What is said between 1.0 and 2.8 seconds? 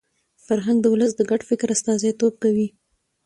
د ګډ فکر استازیتوب کوي.